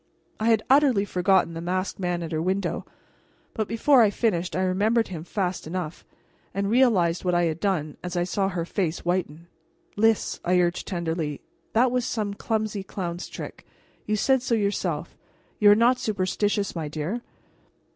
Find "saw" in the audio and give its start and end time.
8.23-8.49